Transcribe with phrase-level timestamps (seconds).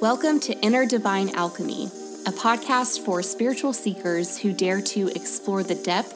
[0.00, 1.86] Welcome to Inner Divine Alchemy,
[2.24, 6.14] a podcast for spiritual seekers who dare to explore the depth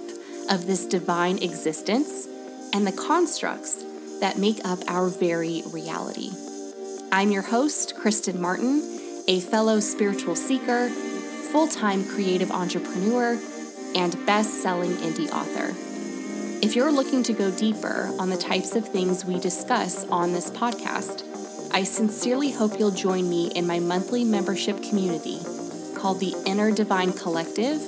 [0.49, 2.29] of this divine existence
[2.73, 3.85] and the constructs
[4.21, 6.31] that make up our very reality.
[7.11, 10.89] I'm your host, Kristen Martin, a fellow spiritual seeker,
[11.51, 13.37] full time creative entrepreneur,
[13.97, 15.75] and best selling indie author.
[16.65, 20.51] If you're looking to go deeper on the types of things we discuss on this
[20.51, 21.32] podcast,
[21.75, 25.39] I sincerely hope you'll join me in my monthly membership community
[25.95, 27.81] called the Inner Divine Collective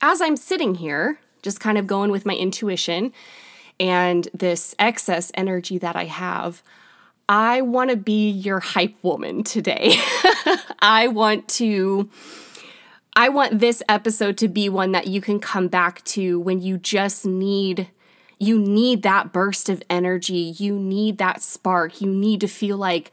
[0.01, 3.13] As I'm sitting here, just kind of going with my intuition
[3.79, 6.63] and this excess energy that I have,
[7.29, 9.97] I want to be your hype woman today.
[10.79, 12.09] I want to.
[13.15, 16.77] I want this episode to be one that you can come back to when you
[16.77, 17.89] just need
[18.39, 20.53] you need that burst of energy.
[20.57, 22.01] You need that spark.
[22.01, 23.11] You need to feel like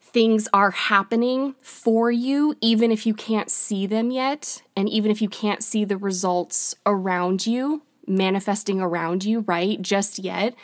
[0.00, 4.62] things are happening for you, even if you can't see them yet.
[4.76, 9.80] And even if you can't see the results around you, manifesting around you, right?
[9.82, 10.54] Just yet.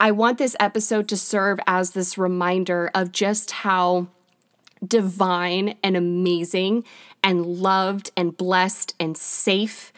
[0.00, 4.08] I want this episode to serve as this reminder of just how
[4.84, 6.84] divine and amazing
[7.22, 9.92] and loved and blessed and safe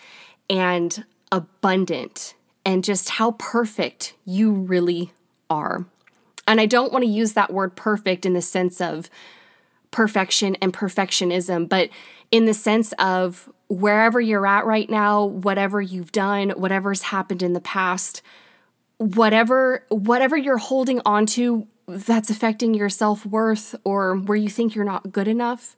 [0.51, 2.35] and abundant
[2.65, 5.13] and just how perfect you really
[5.51, 5.85] are.
[6.47, 9.09] And I don't want to use that word perfect in the sense of
[9.91, 11.89] perfection and perfectionism, but
[12.31, 17.53] in the sense of wherever you're at right now, whatever you've done, whatever's happened in
[17.53, 18.23] the past,
[18.99, 24.85] whatever whatever you're holding on to that's affecting your self-worth or where you think you're
[24.85, 25.77] not good enough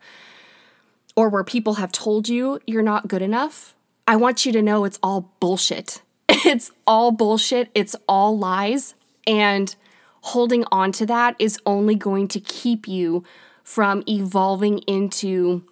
[1.17, 3.75] or where people have told you you're not good enough,
[4.07, 6.03] I want you to know it's all bullshit.
[6.45, 8.95] It's all bullshit, it's all lies.
[9.27, 9.75] And
[10.21, 13.25] holding on to that is only going to keep you
[13.63, 15.65] from evolving into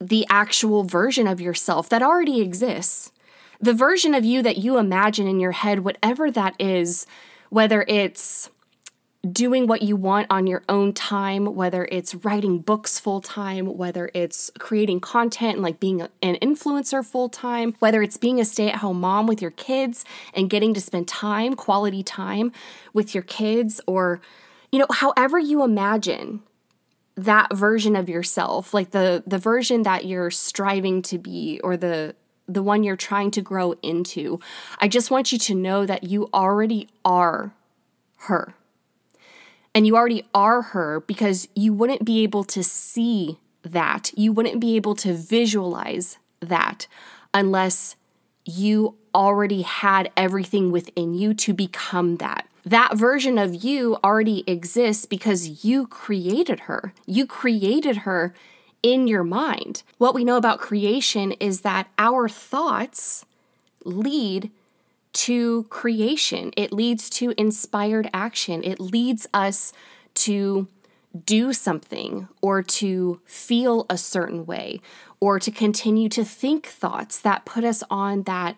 [0.00, 3.12] the actual version of yourself that already exists.
[3.60, 7.06] The version of you that you imagine in your head, whatever that is,
[7.50, 8.48] whether it's
[9.30, 14.10] doing what you want on your own time, whether it's writing books full time, whether
[14.14, 18.70] it's creating content and like being an influencer full time, whether it's being a stay
[18.70, 22.50] at home mom with your kids and getting to spend time, quality time
[22.94, 24.22] with your kids, or,
[24.72, 26.40] you know, however you imagine
[27.16, 32.14] that version of yourself, like the the version that you're striving to be or the
[32.48, 34.40] the one you're trying to grow into.
[34.78, 37.52] I just want you to know that you already are
[38.20, 38.54] her
[39.74, 44.10] and you already are her because you wouldn't be able to see that.
[44.16, 46.86] You wouldn't be able to visualize that
[47.32, 47.96] unless
[48.44, 52.46] you already had everything within you to become that.
[52.64, 56.92] That version of you already exists because you created her.
[57.06, 58.34] You created her
[58.82, 59.82] in your mind.
[59.98, 63.24] What we know about creation is that our thoughts
[63.84, 64.50] lead
[65.12, 69.72] to creation, it leads to inspired action, it leads us
[70.14, 70.68] to
[71.24, 74.80] do something or to feel a certain way
[75.18, 78.56] or to continue to think thoughts that put us on that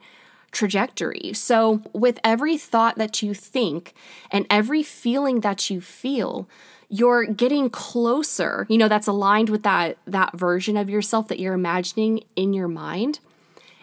[0.51, 1.33] trajectory.
[1.33, 3.95] So, with every thought that you think
[4.31, 6.49] and every feeling that you feel,
[6.89, 8.67] you're getting closer.
[8.69, 12.69] You know, that's aligned with that that version of yourself that you're imagining in your
[12.69, 13.19] mind.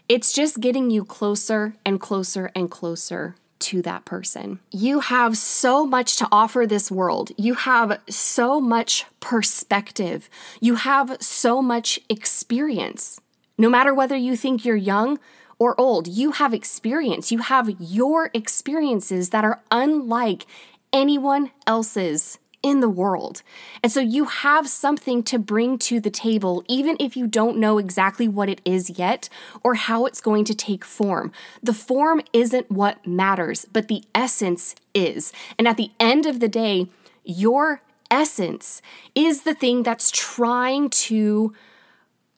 [0.10, 4.58] It's just getting you closer and closer and closer to that person.
[4.72, 7.32] You have so much to offer this world.
[7.38, 10.28] You have so much perspective.
[10.60, 13.22] You have so much experience.
[13.56, 15.20] No matter whether you think you're young
[15.60, 17.32] or old, you have experience.
[17.32, 20.48] You have your experiences that are unlike
[20.92, 23.42] anyone else's in the world.
[23.82, 27.78] And so you have something to bring to the table, even if you don't know
[27.78, 29.30] exactly what it is yet
[29.64, 31.32] or how it's going to take form.
[31.64, 35.32] The form isn't what matters, but the essence is.
[35.58, 36.88] And at the end of the day,
[37.24, 38.82] your essence
[39.16, 41.54] is the thing that's trying to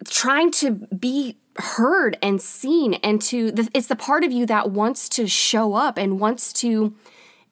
[0.06, 5.07] trying to be heard and seen and to it's the part of you that wants
[5.07, 6.94] to show up and wants to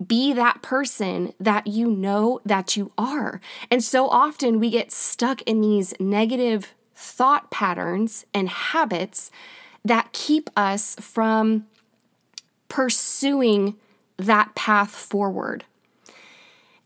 [0.06, 3.42] be that person that you know that you are.
[3.70, 9.32] And so often we get stuck in these negative thought patterns and habits
[9.84, 11.66] that keep us from
[12.68, 13.76] pursuing
[14.18, 15.66] that path forward.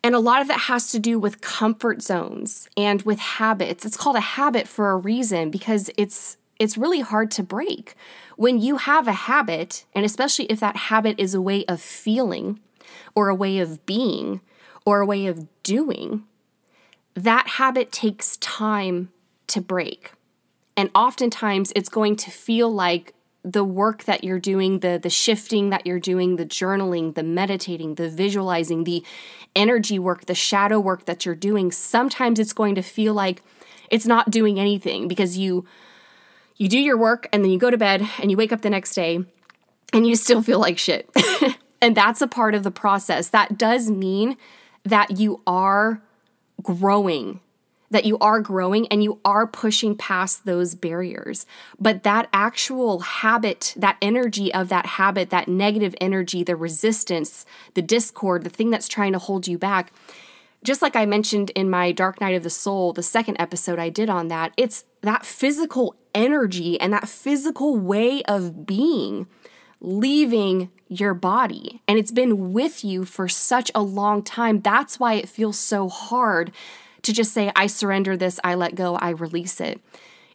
[0.03, 3.85] And a lot of that has to do with comfort zones and with habits.
[3.85, 7.95] It's called a habit for a reason because it's it's really hard to break.
[8.35, 12.59] When you have a habit, and especially if that habit is a way of feeling,
[13.15, 14.41] or a way of being
[14.85, 16.23] or a way of doing,
[17.15, 19.11] that habit takes time
[19.47, 20.13] to break.
[20.75, 23.13] And oftentimes it's going to feel like
[23.43, 27.95] the work that you're doing, the the shifting that you're doing, the journaling, the meditating,
[27.95, 29.03] the visualizing, the
[29.55, 33.43] energy work, the shadow work that you're doing, sometimes it's going to feel like
[33.91, 35.65] it's not doing anything because you
[36.55, 38.69] you do your work and then you go to bed and you wake up the
[38.69, 39.19] next day
[39.91, 41.09] and you still feel like shit.
[41.83, 43.27] And that's a part of the process.
[43.29, 44.37] That does mean
[44.85, 46.01] that you are
[46.61, 47.41] growing,
[47.91, 51.45] that you are growing and you are pushing past those barriers.
[51.77, 57.81] But that actual habit, that energy of that habit, that negative energy, the resistance, the
[57.81, 59.91] discord, the thing that's trying to hold you back,
[60.63, 63.89] just like I mentioned in my Dark Night of the Soul, the second episode I
[63.89, 69.27] did on that, it's that physical energy and that physical way of being
[69.83, 74.61] leaving your body and it's been with you for such a long time.
[74.61, 76.51] That's why it feels so hard
[77.03, 79.81] to just say, I surrender this, I let go, I release it.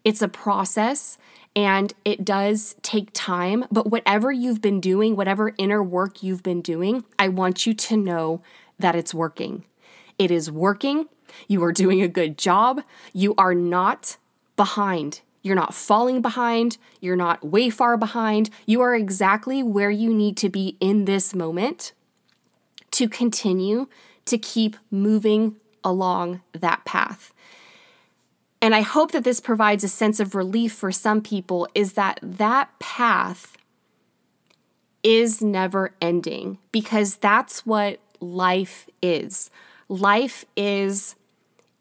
[0.04, 1.18] It's a process
[1.56, 6.60] and it does take time, but whatever you've been doing, whatever inner work you've been
[6.60, 8.42] doing, I want you to know
[8.78, 9.64] that it's working.
[10.18, 11.06] It is working.
[11.46, 12.82] You are doing a good job.
[13.12, 14.18] You are not
[14.56, 15.20] behind.
[15.48, 16.76] You're not falling behind.
[17.00, 18.50] You're not way far behind.
[18.66, 21.92] You are exactly where you need to be in this moment
[22.90, 23.88] to continue
[24.26, 27.32] to keep moving along that path.
[28.60, 32.20] And I hope that this provides a sense of relief for some people is that
[32.22, 33.56] that path
[35.02, 39.48] is never ending because that's what life is.
[39.88, 41.14] Life is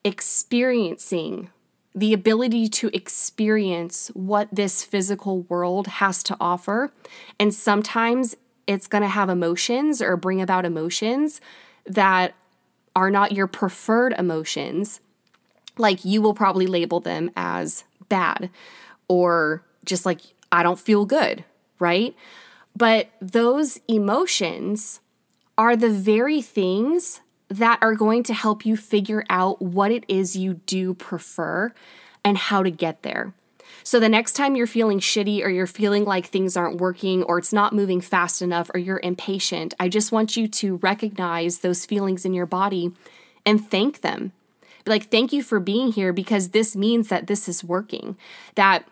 [0.05, 1.49] experiencing
[1.97, 6.91] the ability to experience what this physical world has to offer.
[7.39, 8.35] And sometimes
[8.67, 11.41] it's going to have emotions or bring about emotions
[11.87, 12.35] that
[12.95, 14.99] are not your preferred emotions.
[15.79, 18.51] Like you will probably label them as bad
[19.07, 21.45] or just like, I don't feel good,
[21.79, 22.15] right?
[22.75, 24.99] But those emotions
[25.57, 30.35] are the very things that are going to help you figure out what it is
[30.35, 31.73] you do prefer
[32.23, 33.33] and how to get there.
[33.83, 37.37] So the next time you're feeling shitty or you're feeling like things aren't working or
[37.37, 41.85] it's not moving fast enough or you're impatient, I just want you to recognize those
[41.85, 42.91] feelings in your body
[43.45, 44.33] and thank them.
[44.83, 48.17] Be like, thank you for being here because this means that this is working.
[48.55, 48.87] That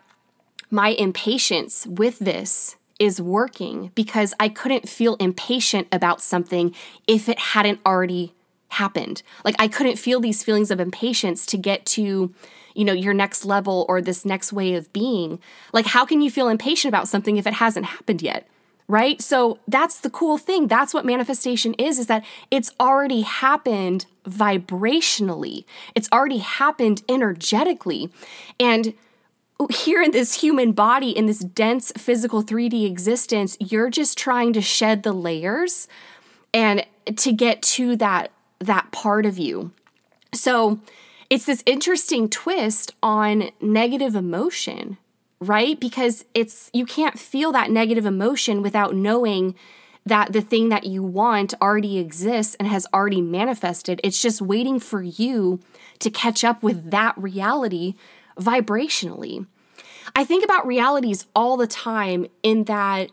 [0.70, 6.74] my impatience with this is working because I couldn't feel impatient about something
[7.06, 8.32] if it hadn't already
[8.68, 9.22] happened.
[9.44, 12.34] Like I couldn't feel these feelings of impatience to get to,
[12.74, 15.38] you know, your next level or this next way of being.
[15.72, 18.46] Like how can you feel impatient about something if it hasn't happened yet?
[18.88, 19.20] Right?
[19.20, 20.68] So that's the cool thing.
[20.68, 25.64] That's what manifestation is is that it's already happened vibrationally.
[25.96, 28.10] It's already happened energetically.
[28.60, 28.94] And
[29.70, 34.60] here in this human body, in this dense physical 3D existence, you're just trying to
[34.60, 35.88] shed the layers
[36.52, 39.72] and to get to that that part of you.
[40.32, 40.80] So,
[41.28, 44.96] it's this interesting twist on negative emotion,
[45.40, 45.78] right?
[45.78, 49.54] Because it's you can't feel that negative emotion without knowing
[50.04, 54.00] that the thing that you want already exists and has already manifested.
[54.04, 55.58] It's just waiting for you
[55.98, 57.94] to catch up with that reality
[58.38, 59.46] vibrationally.
[60.14, 63.10] I think about realities all the time in that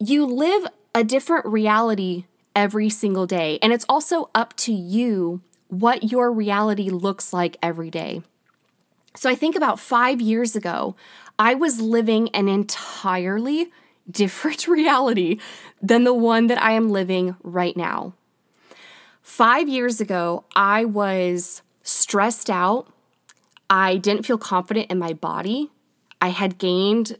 [0.00, 2.24] you live a different reality
[2.54, 7.90] every single day, and it's also up to you what your reality looks like every
[7.90, 8.22] day.
[9.16, 10.96] So I think about five years ago,
[11.38, 13.68] I was living an entirely
[14.10, 15.38] different reality
[15.80, 18.14] than the one that I am living right now.
[19.22, 22.92] Five years ago, I was stressed out.
[23.70, 25.70] I didn't feel confident in my body.
[26.20, 27.16] I had gained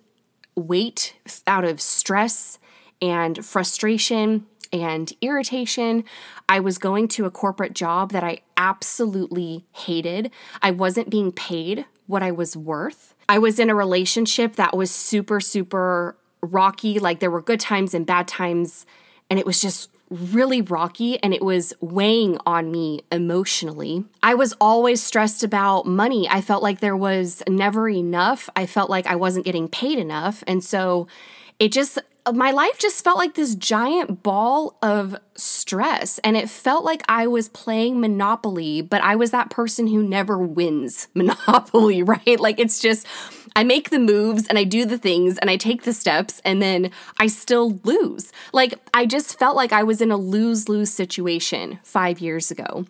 [0.55, 1.14] weight
[1.47, 2.59] out of stress
[3.00, 6.04] and frustration and irritation.
[6.49, 10.31] I was going to a corporate job that I absolutely hated.
[10.61, 13.14] I wasn't being paid what I was worth.
[13.28, 16.99] I was in a relationship that was super, super rocky.
[16.99, 18.85] Like there were good times and bad times,
[19.31, 24.04] and it was just really rocky and it was weighing on me emotionally.
[24.23, 26.28] I was always stressed about money.
[26.28, 28.50] I felt like there was never enough.
[28.54, 30.45] I felt like I wasn't getting paid enough.
[30.47, 31.09] And so
[31.58, 31.99] it just
[32.32, 36.18] my life just felt like this giant ball of stress.
[36.25, 40.38] And it felt like I was playing Monopoly, but I was that person who never
[40.38, 42.40] wins Monopoly, right?
[42.40, 43.06] Like it's just,
[43.54, 46.62] I make the moves and I do the things and I take the steps and
[46.62, 48.32] then I still lose.
[48.52, 52.87] Like I just felt like I was in a lose lose situation five years ago.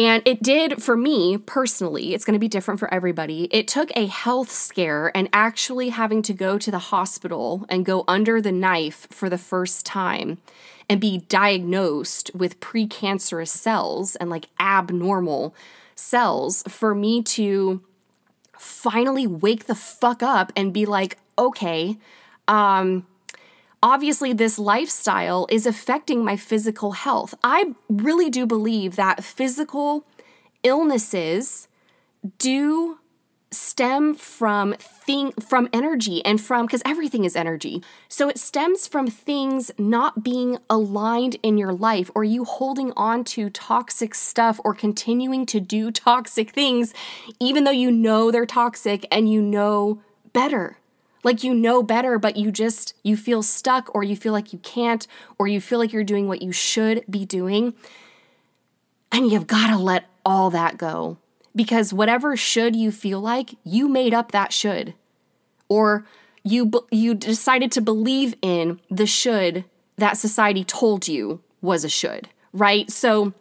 [0.00, 3.48] And it did for me personally, it's going to be different for everybody.
[3.50, 8.04] It took a health scare and actually having to go to the hospital and go
[8.08, 10.38] under the knife for the first time
[10.88, 15.54] and be diagnosed with precancerous cells and like abnormal
[15.94, 17.82] cells for me to
[18.56, 21.98] finally wake the fuck up and be like, okay,
[22.48, 23.06] um,
[23.82, 27.34] obviously this lifestyle is affecting my physical health.
[27.42, 30.06] I really do believe that physical
[30.62, 31.68] illnesses
[32.38, 32.98] do
[33.52, 37.82] stem from thing from energy and from because everything is energy.
[38.08, 43.24] So it stems from things not being aligned in your life or you holding on
[43.24, 46.94] to toxic stuff or continuing to do toxic things
[47.40, 50.00] even though you know they're toxic and you know
[50.32, 50.76] better.
[51.22, 54.58] Like you know better, but you just you feel stuck or you feel like you
[54.60, 55.06] can't
[55.38, 57.74] or you feel like you're doing what you should be doing.
[59.12, 61.18] And you've got to let all that go.
[61.54, 64.94] Because whatever should you feel like, you made up that should.
[65.68, 66.06] Or
[66.42, 69.64] you you decided to believe in the should
[69.96, 72.90] that society told you was a should, right?
[72.90, 73.34] So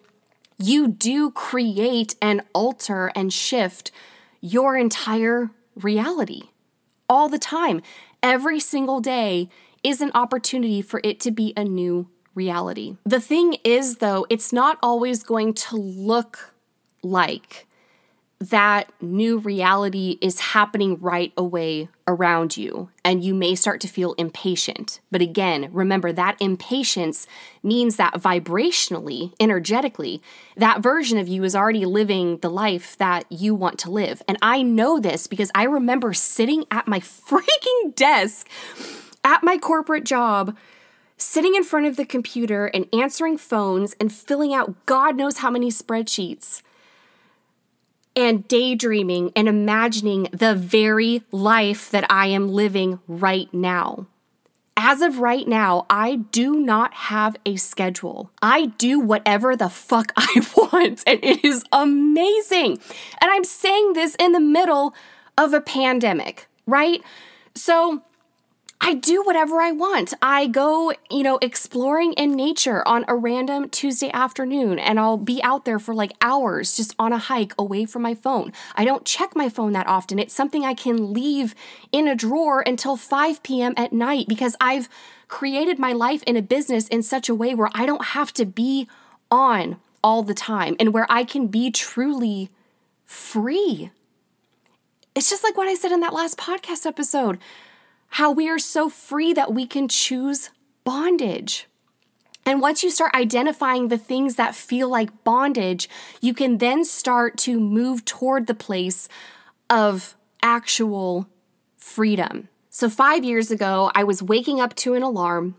[0.58, 3.92] you do create and alter and shift
[4.42, 6.50] your entire reality
[7.10, 7.82] all the time.
[8.22, 9.50] Every single day
[9.84, 12.98] is an opportunity for it to be a new reality.
[13.06, 16.54] The thing is, though, it's not always going to look
[17.02, 17.66] like
[18.40, 24.14] that new reality is happening right away around you, and you may start to feel
[24.14, 25.02] impatient.
[25.12, 27.28] But again, remember that impatience
[27.62, 30.22] means that vibrationally, energetically,
[30.56, 34.22] that version of you is already living the life that you want to live.
[34.26, 38.48] And I know this because I remember sitting at my freaking desk
[39.24, 40.56] at my corporate job
[41.18, 45.52] sitting in front of the computer and answering phones and filling out God knows how
[45.52, 46.62] many spreadsheets
[48.16, 54.08] and daydreaming and imagining the very life that I am living right now.
[54.82, 58.32] As of right now, I do not have a schedule.
[58.42, 62.80] I do whatever the fuck I want, and it is amazing.
[63.22, 64.94] And I'm saying this in the middle
[65.38, 67.02] of a pandemic, right?
[67.56, 68.04] So,
[68.82, 70.14] I do whatever I want.
[70.22, 75.44] I go, you know, exploring in nature on a random Tuesday afternoon and I'll be
[75.44, 78.54] out there for like hours just on a hike away from my phone.
[78.76, 80.18] I don't check my phone that often.
[80.18, 81.56] It's something I can leave
[81.92, 83.74] in a drawer until 5 p.m.
[83.76, 84.88] at night because I've
[85.28, 88.46] created my life in a business in such a way where I don't have to
[88.46, 88.88] be
[89.30, 92.50] on all the time and where I can be truly
[93.06, 93.92] free.
[95.16, 97.40] It's just like what I said in that last podcast episode
[98.10, 100.50] how we are so free that we can choose
[100.84, 101.68] bondage.
[102.46, 105.88] And once you start identifying the things that feel like bondage,
[106.20, 109.08] you can then start to move toward the place
[109.70, 111.28] of actual
[111.78, 112.50] freedom.
[112.70, 115.56] So, five years ago, I was waking up to an alarm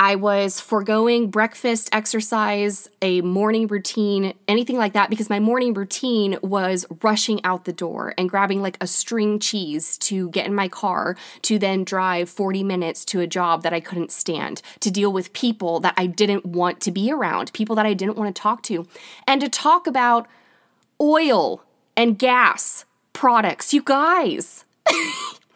[0.00, 6.38] I was foregoing breakfast, exercise, a morning routine, anything like that, because my morning routine
[6.40, 10.68] was rushing out the door and grabbing like a string cheese to get in my
[10.68, 15.12] car to then drive 40 minutes to a job that I couldn't stand, to deal
[15.12, 18.40] with people that I didn't want to be around, people that I didn't want to
[18.40, 18.86] talk to,
[19.26, 20.28] and to talk about
[21.00, 21.64] oil
[21.96, 23.74] and gas products.
[23.74, 24.64] You guys.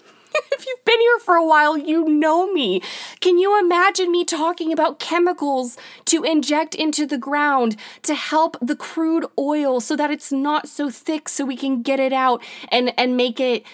[0.63, 2.81] if you've been here for a while, you know me.
[3.21, 8.77] Can you imagine me talking about chemicals to inject into the ground to help the
[8.77, 12.95] crude oil so that it's not so thick so we can get it out and
[12.97, 13.65] and make it,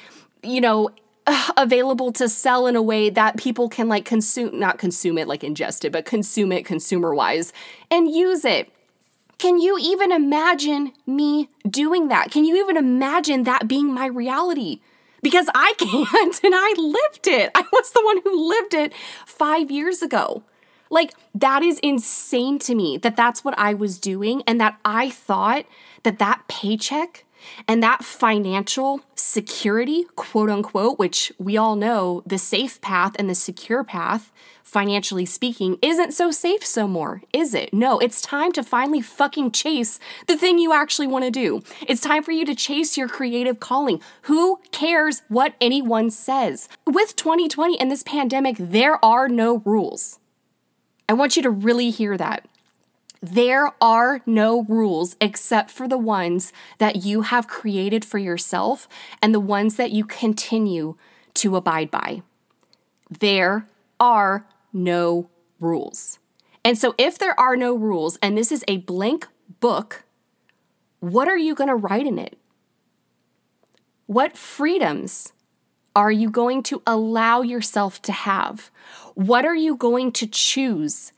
[0.43, 0.91] you know,
[1.59, 5.43] available to sell in a way that people can like consume not consume it like
[5.43, 7.53] ingest it, but consume it consumer wise
[7.91, 8.73] and use it.
[9.37, 12.31] Can you even imagine me doing that?
[12.31, 14.81] Can you even imagine that being my reality?
[15.23, 17.51] Because I can't and I lived it.
[17.55, 18.93] I was the one who lived it
[19.27, 20.43] five years ago.
[20.91, 25.11] Like, that is insane to me that that's what I was doing and that I
[25.11, 25.67] thought
[26.03, 27.25] that that paycheck
[27.67, 33.35] and that financial security, quote unquote, which we all know the safe path and the
[33.35, 37.73] secure path, financially speaking, isn't so safe so more, is it?
[37.73, 41.63] No, it's time to finally fucking chase the thing you actually want to do.
[41.87, 44.01] It's time for you to chase your creative calling.
[44.23, 46.69] Who cares what anyone says?
[46.87, 50.19] With 2020 and this pandemic, there are no rules.
[51.09, 52.47] I want you to really hear that.
[53.21, 58.89] There are no rules except for the ones that you have created for yourself
[59.21, 60.97] and the ones that you continue
[61.35, 62.23] to abide by.
[63.11, 66.19] There are no rules.
[66.65, 69.27] And so, if there are no rules and this is a blank
[69.61, 70.05] book,
[71.01, 72.39] what are you going to write in it?
[74.07, 75.33] What freedoms
[75.97, 78.71] are you going to allow yourself to have?
[79.15, 81.13] What are you going to choose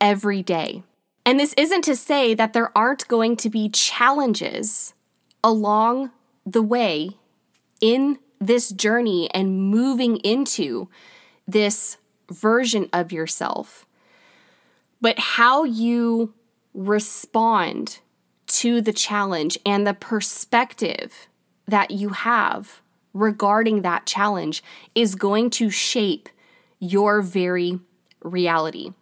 [0.00, 0.82] every day?
[1.26, 4.92] And this isn't to say that there aren't going to be challenges
[5.42, 6.10] along
[6.44, 7.10] the way
[7.80, 10.88] in this journey and moving into
[11.48, 11.96] this
[12.30, 13.86] version of yourself.
[15.00, 16.34] But how you
[16.74, 18.00] respond
[18.46, 21.28] to the challenge and the perspective
[21.66, 22.82] that you have
[23.14, 24.62] regarding that challenge
[24.94, 26.28] is going to shape
[26.80, 27.80] your very
[28.22, 28.92] reality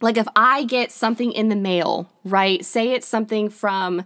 [0.00, 2.64] like if I get something in the mail, right?
[2.64, 4.04] Say it's something from,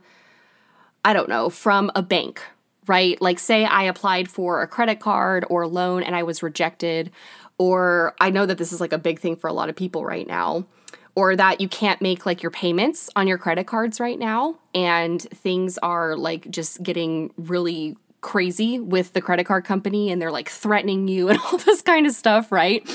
[1.04, 2.42] I don't know, from a bank,
[2.86, 3.20] right?
[3.20, 7.10] Like say I applied for a credit card or loan and I was rejected,
[7.58, 10.04] or I know that this is like a big thing for a lot of people
[10.04, 10.66] right now.
[11.16, 15.20] Or that you can't make like your payments on your credit cards right now, and
[15.20, 20.48] things are like just getting really crazy with the credit card company and they're like
[20.48, 22.88] threatening you and all this kind of stuff, right?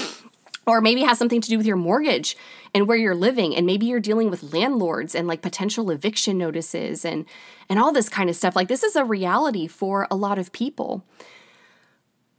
[0.67, 2.35] Or maybe has something to do with your mortgage
[2.73, 7.05] and where you're living and maybe you're dealing with landlords and like potential eviction notices
[7.05, 7.25] and
[7.69, 10.51] and all this kind of stuff like this is a reality for a lot of
[10.51, 11.05] people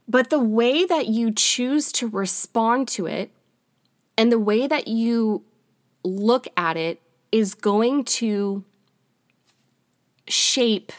[0.07, 3.31] but the way that you choose to respond to it
[4.17, 5.43] and the way that you
[6.03, 8.63] look at it is going to
[10.27, 10.91] shape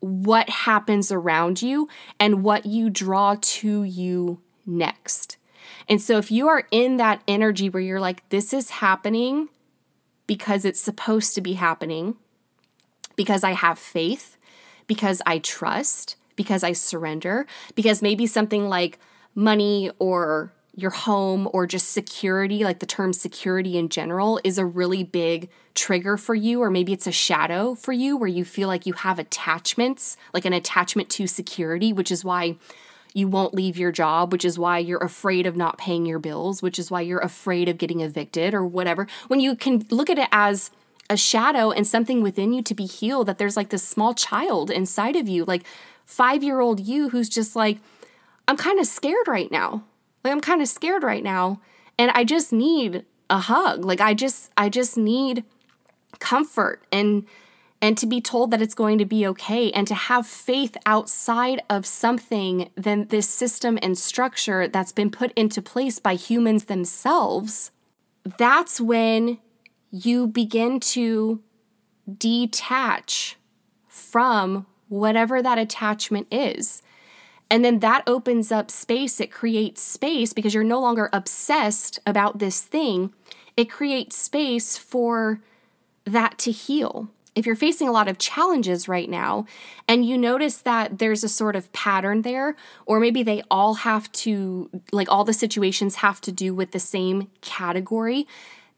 [0.00, 1.88] what happens around you
[2.20, 5.36] and what you draw to you next.
[5.88, 9.48] And so if you are in that energy where you're like, this is happening
[10.26, 12.16] because it's supposed to be happening,
[13.14, 14.36] because I have faith,
[14.86, 18.98] because I trust, because I surrender, because maybe something like
[19.34, 24.66] money or your home or just security, like the term security in general, is a
[24.66, 28.68] really big trigger for you, or maybe it's a shadow for you where you feel
[28.68, 32.56] like you have attachments, like an attachment to security, which is why
[33.16, 36.60] you won't leave your job, which is why you're afraid of not paying your bills,
[36.60, 39.06] which is why you're afraid of getting evicted or whatever.
[39.26, 40.70] When you can look at it as
[41.08, 44.70] a shadow and something within you to be healed, that there's like this small child
[44.70, 45.62] inside of you, like
[46.04, 47.78] five year old you who's just like,
[48.46, 49.84] I'm kind of scared right now.
[50.22, 51.62] Like, I'm kind of scared right now.
[51.98, 53.82] And I just need a hug.
[53.82, 55.42] Like, I just, I just need
[56.18, 57.24] comfort and
[57.82, 61.60] and to be told that it's going to be okay and to have faith outside
[61.68, 67.70] of something than this system and structure that's been put into place by humans themselves,
[68.38, 69.38] that's when
[69.90, 71.42] you begin to
[72.18, 73.36] detach
[73.86, 76.82] from whatever that attachment is.
[77.50, 79.20] And then that opens up space.
[79.20, 83.12] It creates space because you're no longer obsessed about this thing.
[83.56, 85.40] It creates space for
[86.04, 89.44] that to heal if you're facing a lot of challenges right now
[89.86, 94.10] and you notice that there's a sort of pattern there, or maybe they all have
[94.12, 98.26] to, like all the situations have to do with the same category,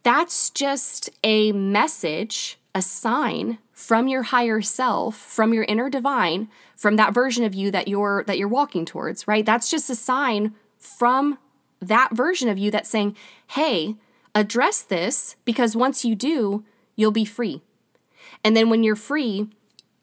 [0.02, 6.96] that's just a message, a sign from your higher self, from your inner divine, from
[6.96, 9.46] that version of you that you're that you're walking towards, right?
[9.46, 11.38] That's just a sign from
[11.80, 13.16] that version of you that's saying,
[13.48, 13.96] "Hey,
[14.34, 16.64] address this because once you do,
[16.96, 17.62] you'll be free."
[18.44, 19.48] And then when you're free,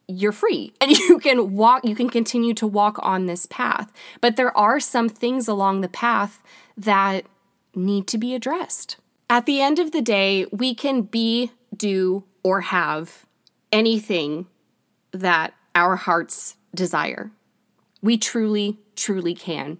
[0.07, 3.91] you're free and you can walk, you can continue to walk on this path.
[4.21, 6.41] But there are some things along the path
[6.77, 7.25] that
[7.73, 8.97] need to be addressed.
[9.29, 13.25] At the end of the day, we can be, do, or have
[13.71, 14.45] anything
[15.11, 17.31] that our hearts desire.
[18.01, 19.79] We truly, truly can.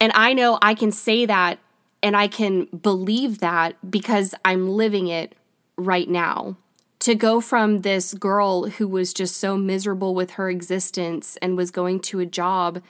[0.00, 1.60] And I know I can say that
[2.02, 5.36] and I can believe that because I'm living it
[5.84, 6.56] right now
[7.00, 11.72] to go from this girl who was just so miserable with her existence and was
[11.72, 12.80] going to a job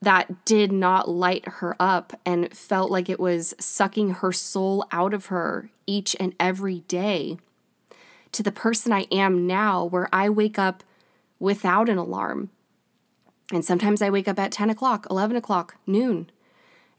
[0.00, 5.12] that did not light her up and felt like it was sucking her soul out
[5.12, 7.36] of her each and every day
[8.32, 10.82] to the person I am now, where I wake up
[11.38, 12.50] without an alarm.
[13.52, 16.30] And sometimes I wake up at 10 o'clock, 11 o'clock, noon,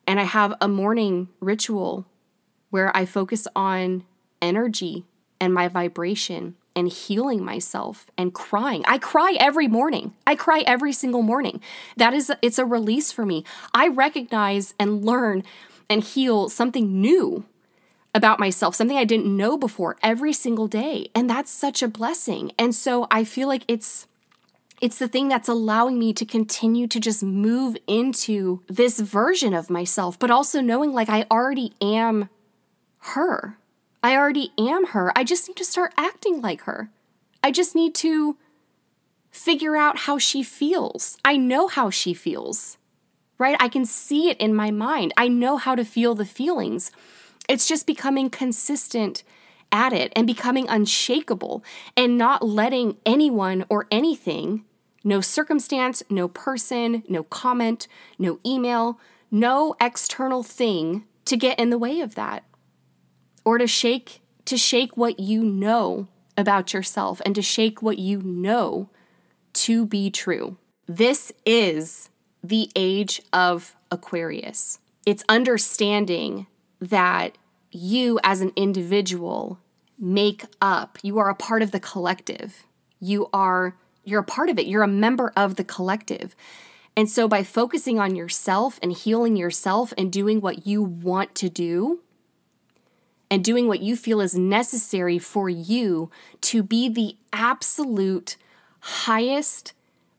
[0.06, 2.06] and I have a morning ritual
[2.70, 4.06] where I focus on
[4.42, 5.06] energy
[5.40, 8.84] and my vibration and healing myself and crying.
[8.88, 10.14] I cry every morning.
[10.28, 11.60] I cry every single morning.
[11.96, 13.44] That is it's a release for me.
[13.74, 15.44] I recognize and learn
[15.90, 17.46] and heal something new
[18.14, 21.10] about myself, something I didn't know before every single day.
[21.16, 22.52] And that's such a blessing.
[22.58, 24.08] And so I feel like it's
[24.80, 29.72] it's the thing that's allowing me to continue to just move into this version of
[29.72, 32.30] myself, but also knowing like I already am
[33.00, 33.58] her.
[34.04, 35.12] I already am her.
[35.16, 36.90] I just need to start acting like her.
[37.44, 38.38] I just need to
[39.32, 41.18] figure out how she feels.
[41.24, 42.78] I know how she feels,
[43.38, 43.58] right?
[43.60, 45.14] I can see it in my mind.
[45.18, 46.92] I know how to feel the feelings.
[47.48, 49.24] It's just becoming consistent
[49.72, 51.64] at it and becoming unshakable
[51.96, 54.64] and not letting anyone or anything,
[55.04, 61.78] no circumstance, no person, no comment, no email, no external thing to get in the
[61.78, 62.44] way of that
[63.48, 68.22] or to shake to shake what you know about yourself and to shake what you
[68.22, 68.90] know
[69.54, 70.58] to be true.
[70.86, 72.10] This is
[72.44, 74.80] the age of Aquarius.
[75.06, 76.48] It's understanding
[76.82, 77.38] that
[77.72, 79.60] you as an individual
[79.98, 80.98] make up.
[81.02, 82.66] You are a part of the collective.
[83.00, 84.68] You are you're a part of it.
[84.68, 86.36] You're a member of the collective.
[86.98, 91.48] And so by focusing on yourself and healing yourself and doing what you want to
[91.48, 92.02] do,
[93.30, 96.10] and doing what you feel is necessary for you
[96.42, 98.38] to be the absolute
[98.80, 99.74] highest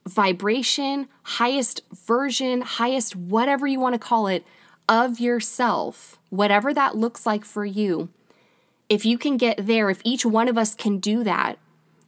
[0.06, 4.44] vibration, highest version, highest whatever you want to call it
[4.88, 8.08] of yourself, whatever that looks like for you.
[8.88, 11.58] If you can get there, if each one of us can do that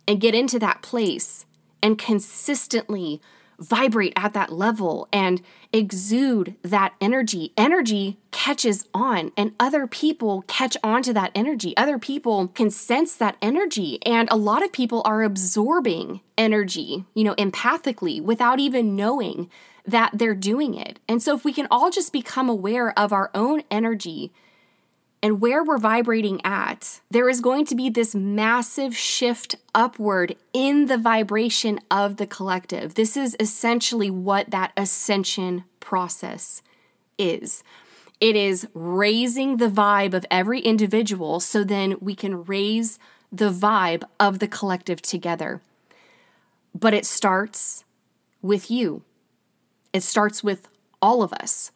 [0.09, 1.45] and get into that place
[1.83, 3.21] and consistently
[3.61, 5.43] vibrate at that level and
[5.73, 7.53] exude that energy.
[7.57, 11.77] Energy catches on, and other people catch on to that energy.
[11.77, 17.23] Other people can sense that energy, and a lot of people are absorbing energy, you
[17.23, 19.51] know, empathically without even knowing
[19.87, 20.99] that they're doing it.
[21.09, 24.33] And so, if we can all just become aware of our own energy
[25.23, 30.87] and where we're vibrating at, there is going to be this massive shift upward in
[30.87, 32.95] the vibration of the collective.
[32.95, 36.63] This is essentially what that ascension process
[37.19, 37.63] is.
[38.19, 42.99] It is raising the vibe of every individual so then we can raise
[43.31, 45.61] the vibe of the collective together.
[46.75, 47.85] But it starts
[48.43, 49.03] with you,
[49.93, 50.69] it starts with
[51.03, 51.73] all of us.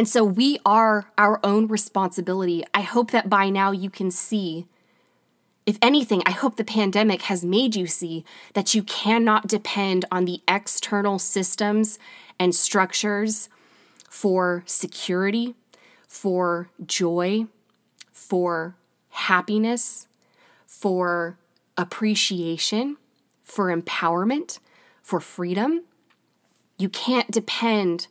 [0.00, 2.64] And so we are our own responsibility.
[2.72, 4.66] I hope that by now you can see.
[5.66, 10.24] If anything, I hope the pandemic has made you see that you cannot depend on
[10.24, 11.98] the external systems
[12.38, 13.50] and structures
[14.08, 15.54] for security,
[16.08, 17.44] for joy,
[18.10, 18.76] for
[19.10, 20.08] happiness,
[20.64, 21.36] for
[21.76, 22.96] appreciation,
[23.42, 24.60] for empowerment,
[25.02, 25.82] for freedom.
[26.78, 28.06] You can't depend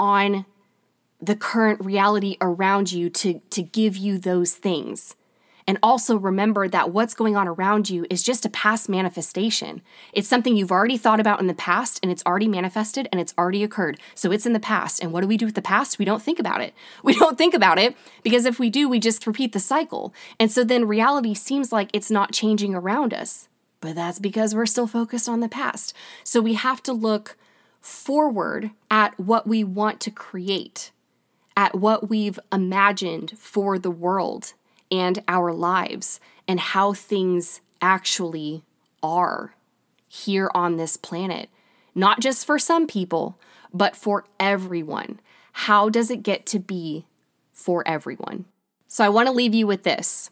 [0.00, 0.44] on
[1.20, 5.14] the current reality around you to, to give you those things.
[5.68, 9.82] And also remember that what's going on around you is just a past manifestation.
[10.14, 13.34] It's something you've already thought about in the past and it's already manifested and it's
[13.36, 14.00] already occurred.
[14.14, 15.02] So it's in the past.
[15.02, 15.98] And what do we do with the past?
[15.98, 16.72] We don't think about it.
[17.02, 20.14] We don't think about it because if we do, we just repeat the cycle.
[20.40, 23.48] And so then reality seems like it's not changing around us.
[23.80, 25.92] But that's because we're still focused on the past.
[26.24, 27.36] So we have to look
[27.80, 30.90] forward at what we want to create,
[31.58, 34.52] at what we've imagined for the world
[34.92, 38.62] and our lives, and how things actually
[39.02, 39.56] are
[40.06, 41.50] here on this planet.
[41.96, 43.40] Not just for some people,
[43.74, 45.18] but for everyone.
[45.50, 47.06] How does it get to be
[47.52, 48.44] for everyone?
[48.86, 50.30] So I want to leave you with this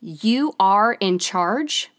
[0.00, 1.90] you are in charge,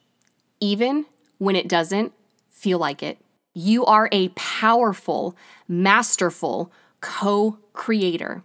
[0.62, 1.06] even
[1.38, 2.14] when it doesn't
[2.50, 3.18] feel like it.
[3.54, 5.36] You are a powerful,
[5.68, 8.44] masterful co creator.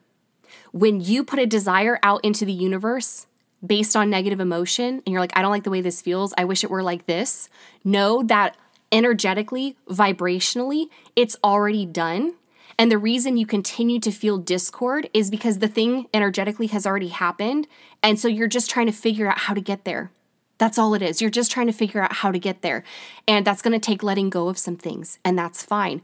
[0.73, 3.27] When you put a desire out into the universe
[3.65, 6.45] based on negative emotion, and you're like, I don't like the way this feels, I
[6.45, 7.49] wish it were like this,
[7.85, 8.57] know that
[8.93, 12.35] energetically, vibrationally, it's already done.
[12.79, 17.09] And the reason you continue to feel discord is because the thing energetically has already
[17.09, 17.67] happened.
[18.03, 20.11] And so you're just trying to figure out how to get there.
[20.59, 21.21] That's all it is.
[21.21, 22.85] You're just trying to figure out how to get there.
[23.27, 26.03] And that's going to take letting go of some things, and that's fine.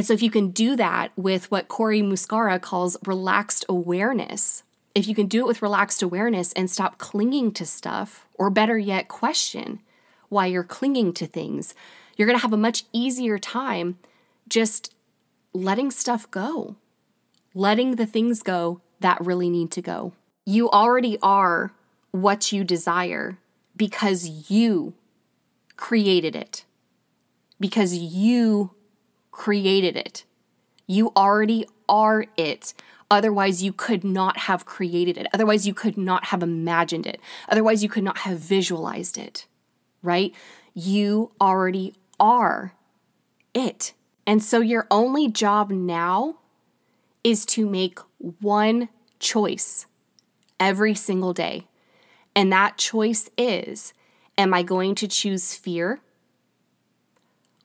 [0.00, 4.62] And so, if you can do that with what Corey Muscara calls relaxed awareness,
[4.94, 8.78] if you can do it with relaxed awareness and stop clinging to stuff, or better
[8.78, 9.80] yet, question
[10.30, 11.74] why you're clinging to things,
[12.16, 13.98] you're going to have a much easier time
[14.48, 14.94] just
[15.52, 16.76] letting stuff go,
[17.52, 20.14] letting the things go that really need to go.
[20.46, 21.74] You already are
[22.10, 23.36] what you desire
[23.76, 24.94] because you
[25.76, 26.64] created it.
[27.60, 28.70] Because you
[29.40, 30.24] created it.
[30.86, 32.74] You already are it.
[33.10, 35.26] Otherwise, you could not have created it.
[35.32, 37.18] Otherwise, you could not have imagined it.
[37.48, 39.46] Otherwise, you could not have visualized it,
[40.02, 40.34] right?
[40.74, 42.74] You already are
[43.54, 43.94] it.
[44.26, 46.36] And so, your only job now
[47.24, 49.86] is to make one choice
[50.60, 51.66] every single day.
[52.36, 53.94] And that choice is
[54.36, 56.02] Am I going to choose fear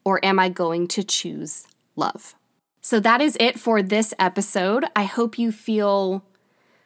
[0.05, 2.35] or am I going to choose love?
[2.79, 4.85] So that is it for this episode.
[4.95, 6.23] I hope you feel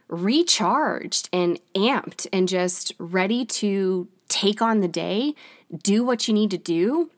[0.08, 5.34] recharged and amped and just ready to take on the day,
[5.84, 7.12] do what you need to do.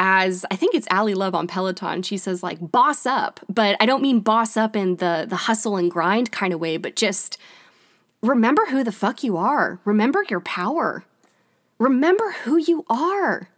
[0.00, 3.86] As I think it's Ally Love on Peloton, she says like boss up, but I
[3.86, 7.36] don't mean boss up in the the hustle and grind kind of way, but just
[8.22, 9.80] remember who the fuck you are.
[9.84, 11.04] Remember your power.
[11.78, 13.48] Remember who you are.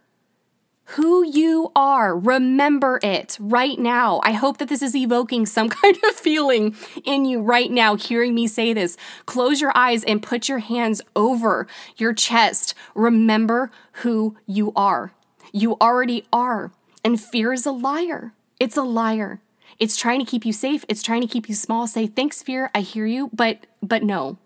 [0.95, 2.17] Who you are.
[2.17, 4.19] Remember it right now.
[4.25, 6.75] I hope that this is evoking some kind of feeling
[7.05, 8.97] in you right now, hearing me say this.
[9.25, 12.73] Close your eyes and put your hands over your chest.
[12.93, 13.71] Remember
[14.03, 15.13] who you are.
[15.53, 16.73] You already are.
[17.05, 18.33] And fear is a liar.
[18.59, 19.39] It's a liar.
[19.79, 20.83] It's trying to keep you safe.
[20.89, 21.87] It's trying to keep you small.
[21.87, 22.69] Say, thanks, fear.
[22.75, 24.37] I hear you, but but no.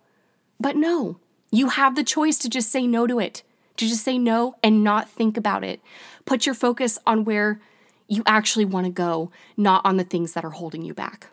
[0.60, 1.18] But no,
[1.52, 3.42] you have the choice to just say no to it,
[3.78, 5.80] to just say no and not think about it.
[6.26, 7.60] Put your focus on where
[8.08, 11.28] you actually want to go, not on the things that are holding you back.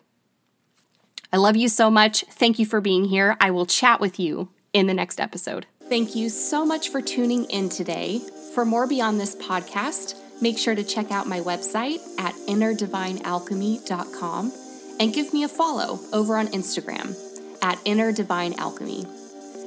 [1.31, 2.25] I love you so much.
[2.29, 3.37] Thank you for being here.
[3.39, 5.65] I will chat with you in the next episode.
[5.89, 8.21] Thank you so much for tuning in today.
[8.53, 14.53] For more beyond this podcast, make sure to check out my website at innerdivinealchemy.com
[14.99, 17.15] and give me a follow over on Instagram
[17.61, 18.57] at innerdivinealchemy.
[18.59, 19.22] Alchemy.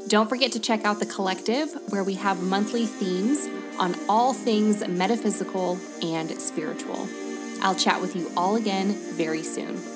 [0.09, 3.49] Don't forget to check out the collective, where we have monthly themes
[3.81, 7.09] on all things metaphysical and spiritual.
[7.61, 9.96] I'll chat with you all again very soon.